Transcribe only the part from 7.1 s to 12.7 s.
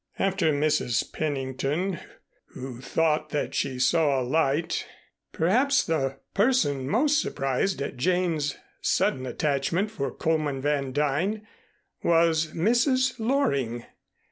surprised at Jane's sudden attachment for Coleman Van Duyn was